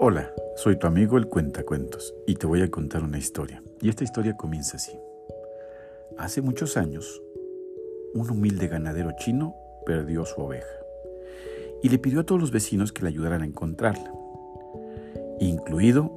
[0.00, 3.64] Hola, soy tu amigo el Cuentacuentos y te voy a contar una historia.
[3.80, 4.96] Y esta historia comienza así.
[6.16, 7.20] Hace muchos años,
[8.14, 10.70] un humilde ganadero chino perdió su oveja
[11.82, 14.14] y le pidió a todos los vecinos que le ayudaran a encontrarla,
[15.40, 16.12] incluido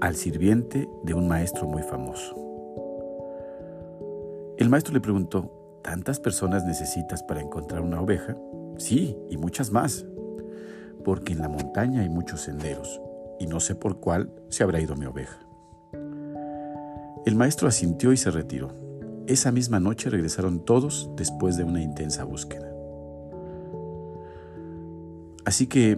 [0.00, 2.34] al sirviente de un maestro muy famoso.
[4.58, 8.36] El maestro le preguntó, ¿tantas personas necesitas para encontrar una oveja?
[8.76, 10.04] Sí, y muchas más,
[11.06, 13.00] porque en la montaña hay muchos senderos
[13.38, 15.38] y no sé por cuál se habrá ido mi oveja.
[17.24, 18.72] El maestro asintió y se retiró.
[19.28, 22.68] Esa misma noche regresaron todos después de una intensa búsqueda.
[25.44, 25.96] Así que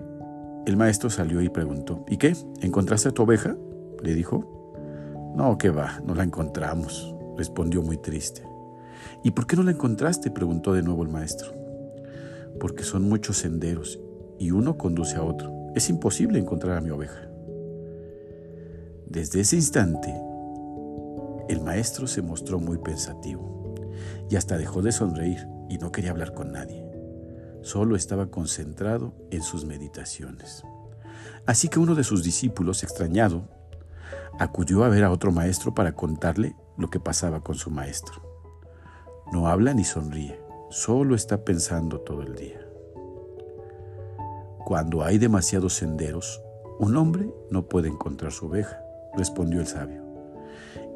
[0.66, 2.36] el maestro salió y preguntó, ¿y qué?
[2.60, 3.56] ¿Encontraste a tu oveja?
[4.02, 5.32] le dijo.
[5.34, 8.42] No, que va, no la encontramos, respondió muy triste.
[9.24, 10.30] ¿Y por qué no la encontraste?
[10.30, 11.50] preguntó de nuevo el maestro.
[12.60, 13.98] Porque son muchos senderos
[14.38, 15.52] y uno conduce a otro.
[15.74, 17.28] Es imposible encontrar a mi oveja.
[19.06, 20.14] Desde ese instante,
[21.48, 23.74] el maestro se mostró muy pensativo
[24.28, 26.84] y hasta dejó de sonreír y no quería hablar con nadie.
[27.62, 30.62] Solo estaba concentrado en sus meditaciones.
[31.46, 33.48] Así que uno de sus discípulos, extrañado,
[34.38, 38.22] acudió a ver a otro maestro para contarle lo que pasaba con su maestro.
[39.32, 40.38] No habla ni sonríe,
[40.70, 42.67] solo está pensando todo el día.
[44.68, 46.42] Cuando hay demasiados senderos,
[46.78, 48.84] un hombre no puede encontrar su oveja,
[49.16, 50.02] respondió el sabio.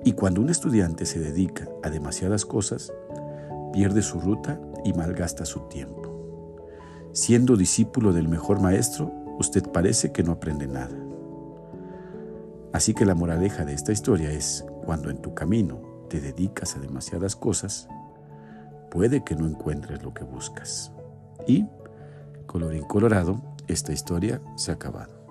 [0.04, 2.92] Y cuando un estudiante se dedica a demasiadas cosas,
[3.72, 7.08] pierde su ruta y malgasta su tiempo.
[7.14, 10.94] Siendo discípulo del mejor maestro, usted parece que no aprende nada.
[12.74, 16.78] Así que la moraleja de esta historia es, cuando en tu camino te dedicas a
[16.78, 17.88] demasiadas cosas,
[18.90, 20.92] puede que no encuentres lo que buscas.
[21.46, 21.64] Y,
[22.46, 25.21] colorín colorado, esta historia se ha acabado.